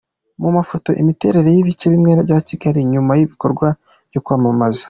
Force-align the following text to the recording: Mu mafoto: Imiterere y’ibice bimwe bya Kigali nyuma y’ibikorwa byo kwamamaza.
Mu 0.41 0.49
mafoto: 0.57 0.89
Imiterere 1.01 1.49
y’ibice 1.51 1.85
bimwe 1.93 2.11
bya 2.27 2.39
Kigali 2.47 2.79
nyuma 2.93 3.11
y’ibikorwa 3.19 3.67
byo 4.11 4.21
kwamamaza. 4.25 4.79